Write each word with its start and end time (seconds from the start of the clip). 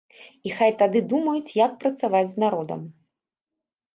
І 0.49 0.53
хай 0.59 0.71
тады 0.79 1.01
думаюць, 1.11 1.55
як 1.65 1.75
працаваць 1.85 2.25
з 2.31 2.37
народам. 2.45 2.81